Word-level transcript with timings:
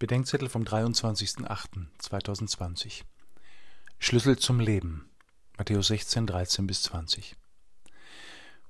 Bedenkzettel 0.00 0.48
vom 0.48 0.64
23.08.2020 0.64 3.02
Schlüssel 4.00 4.36
zum 4.36 4.58
Leben 4.58 5.08
Matthäus 5.56 5.86
16, 5.86 6.26
13 6.26 6.66
bis 6.66 6.82
20 6.82 7.36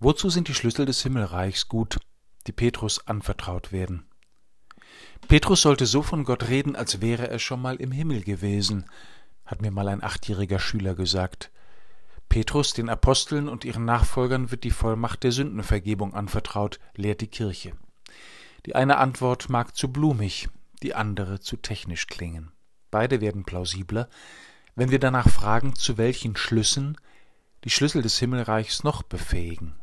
Wozu 0.00 0.30
sind 0.30 0.48
die 0.48 0.54
Schlüssel 0.54 0.84
des 0.84 1.00
Himmelreichs 1.00 1.68
gut, 1.68 2.00
die 2.48 2.52
Petrus 2.52 3.06
anvertraut 3.06 3.70
werden? 3.70 4.04
Petrus 5.28 5.62
sollte 5.62 5.86
so 5.86 6.02
von 6.02 6.24
Gott 6.24 6.48
reden, 6.48 6.74
als 6.74 7.00
wäre 7.00 7.30
er 7.30 7.38
schon 7.38 7.62
mal 7.62 7.76
im 7.76 7.92
Himmel 7.92 8.22
gewesen, 8.22 8.86
hat 9.46 9.62
mir 9.62 9.70
mal 9.70 9.86
ein 9.86 10.02
achtjähriger 10.02 10.58
Schüler 10.58 10.96
gesagt. 10.96 11.52
Petrus, 12.28 12.72
den 12.72 12.88
Aposteln 12.88 13.48
und 13.48 13.64
ihren 13.64 13.84
Nachfolgern 13.84 14.50
wird 14.50 14.64
die 14.64 14.72
Vollmacht 14.72 15.22
der 15.22 15.30
Sündenvergebung 15.30 16.14
anvertraut, 16.14 16.80
lehrt 16.96 17.20
die 17.20 17.28
Kirche. 17.28 17.74
Die 18.66 18.74
eine 18.74 18.98
Antwort 18.98 19.50
mag 19.50 19.76
zu 19.76 19.92
blumig, 19.92 20.48
die 20.82 20.94
andere 20.94 21.40
zu 21.40 21.56
technisch 21.56 22.06
klingen. 22.06 22.52
Beide 22.90 23.20
werden 23.20 23.44
plausibler, 23.44 24.08
wenn 24.74 24.90
wir 24.90 24.98
danach 24.98 25.28
fragen, 25.28 25.74
zu 25.74 25.98
welchen 25.98 26.36
Schlüssen 26.36 26.96
die 27.64 27.70
Schlüssel 27.70 28.02
des 28.02 28.18
Himmelreichs 28.18 28.84
noch 28.84 29.02
befähigen. 29.02 29.74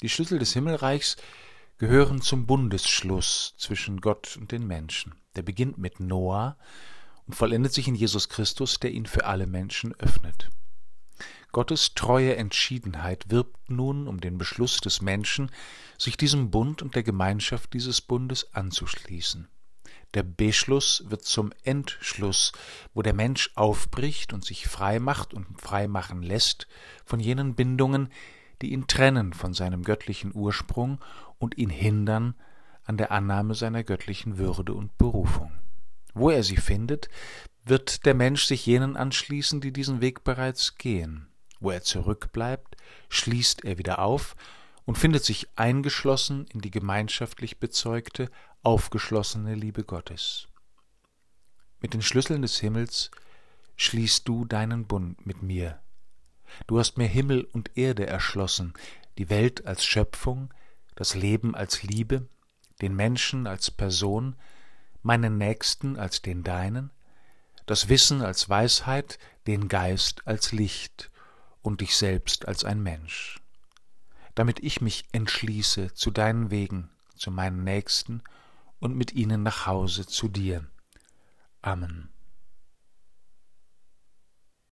Die 0.00 0.08
Schlüssel 0.08 0.38
des 0.38 0.52
Himmelreichs 0.52 1.16
gehören 1.78 2.22
zum 2.22 2.46
Bundesschluss 2.46 3.54
zwischen 3.58 4.00
Gott 4.00 4.36
und 4.36 4.52
den 4.52 4.66
Menschen. 4.66 5.14
Der 5.36 5.42
beginnt 5.42 5.78
mit 5.78 6.00
Noah 6.00 6.56
und 7.26 7.34
vollendet 7.34 7.72
sich 7.72 7.88
in 7.88 7.94
Jesus 7.94 8.28
Christus, 8.28 8.80
der 8.80 8.92
ihn 8.92 9.06
für 9.06 9.24
alle 9.26 9.46
Menschen 9.46 9.94
öffnet. 9.94 10.50
Gottes 11.52 11.94
treue 11.94 12.36
Entschiedenheit 12.36 13.30
wirbt 13.30 13.68
nun 13.68 14.08
um 14.08 14.20
den 14.20 14.38
Beschluss 14.38 14.78
des 14.78 15.02
Menschen, 15.02 15.50
sich 15.98 16.16
diesem 16.16 16.50
Bund 16.50 16.82
und 16.82 16.94
der 16.94 17.02
Gemeinschaft 17.02 17.74
dieses 17.74 18.00
Bundes 18.00 18.54
anzuschließen. 18.54 19.48
Der 20.14 20.22
Beschluss 20.22 21.04
wird 21.08 21.24
zum 21.24 21.52
Entschluss, 21.64 22.52
wo 22.92 23.02
der 23.02 23.14
Mensch 23.14 23.50
aufbricht 23.54 24.32
und 24.32 24.44
sich 24.44 24.66
frei 24.68 24.98
macht 24.98 25.32
und 25.32 25.60
frei 25.60 25.88
machen 25.88 26.22
lässt 26.22 26.66
von 27.04 27.18
jenen 27.18 27.54
Bindungen, 27.54 28.10
die 28.60 28.72
ihn 28.72 28.86
trennen 28.86 29.32
von 29.32 29.54
seinem 29.54 29.82
göttlichen 29.82 30.32
Ursprung 30.34 31.00
und 31.38 31.56
ihn 31.56 31.70
hindern 31.70 32.34
an 32.84 32.96
der 32.96 33.10
Annahme 33.10 33.54
seiner 33.54 33.84
göttlichen 33.84 34.38
Würde 34.38 34.74
und 34.74 34.96
Berufung. 34.98 35.52
Wo 36.14 36.30
er 36.30 36.42
sie 36.42 36.56
findet, 36.56 37.08
wird 37.64 38.04
der 38.04 38.14
Mensch 38.14 38.44
sich 38.44 38.66
jenen 38.66 38.96
anschließen, 38.96 39.60
die 39.60 39.72
diesen 39.72 40.00
Weg 40.00 40.24
bereits 40.24 40.76
gehen. 40.76 41.28
Wo 41.60 41.70
er 41.70 41.82
zurückbleibt, 41.82 42.76
schließt 43.08 43.64
er 43.64 43.78
wieder 43.78 44.00
auf 44.00 44.36
und 44.84 44.98
findet 44.98 45.24
sich 45.24 45.48
eingeschlossen 45.56 46.46
in 46.52 46.60
die 46.60 46.70
gemeinschaftlich 46.70 47.58
bezeugte, 47.58 48.30
aufgeschlossene 48.62 49.54
Liebe 49.54 49.84
Gottes. 49.84 50.48
Mit 51.80 51.94
den 51.94 52.02
Schlüsseln 52.02 52.42
des 52.42 52.58
Himmels 52.58 53.10
schließt 53.76 54.26
du 54.26 54.44
deinen 54.44 54.86
Bund 54.86 55.24
mit 55.26 55.42
mir. 55.42 55.80
Du 56.66 56.78
hast 56.78 56.98
mir 56.98 57.06
Himmel 57.06 57.44
und 57.44 57.76
Erde 57.76 58.06
erschlossen, 58.06 58.74
die 59.18 59.30
Welt 59.30 59.66
als 59.66 59.84
Schöpfung, 59.84 60.52
das 60.94 61.14
Leben 61.14 61.54
als 61.54 61.82
Liebe, 61.82 62.28
den 62.80 62.94
Menschen 62.94 63.46
als 63.46 63.70
Person, 63.70 64.36
meinen 65.02 65.38
Nächsten 65.38 65.96
als 65.96 66.22
den 66.22 66.42
deinen, 66.42 66.90
das 67.66 67.88
Wissen 67.88 68.22
als 68.22 68.48
Weisheit, 68.48 69.18
den 69.46 69.68
Geist 69.68 70.26
als 70.26 70.52
Licht 70.52 71.10
und 71.62 71.80
dich 71.80 71.96
selbst 71.96 72.46
als 72.46 72.64
ein 72.64 72.82
Mensch 72.82 73.41
damit 74.34 74.60
ich 74.60 74.80
mich 74.80 75.04
entschließe 75.12 75.94
zu 75.94 76.10
deinen 76.10 76.50
Wegen, 76.50 76.90
zu 77.16 77.30
meinen 77.30 77.64
Nächsten 77.64 78.22
und 78.80 78.96
mit 78.96 79.12
ihnen 79.12 79.42
nach 79.42 79.66
Hause 79.66 80.06
zu 80.06 80.28
dir. 80.28 80.64
Amen. 81.60 82.08